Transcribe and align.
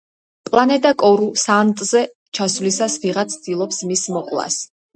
პლანეტა 0.47 0.93
კორუსანტზე 1.03 2.03
ჩასვლისას 2.39 2.99
ვიღაც 3.07 3.39
ცდილობს 3.39 3.87
მის 3.93 4.09
მოკვლას. 4.19 4.63